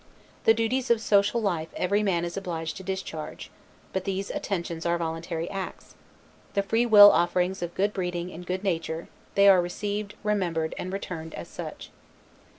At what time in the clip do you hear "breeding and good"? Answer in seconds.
7.93-8.63